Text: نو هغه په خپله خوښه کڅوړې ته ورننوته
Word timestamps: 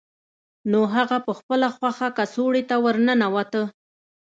نو 0.71 0.79
هغه 0.95 1.17
په 1.25 1.31
خپله 1.39 1.67
خوښه 1.75 2.07
کڅوړې 2.17 2.63
ته 2.69 2.75
ورننوته 2.85 3.61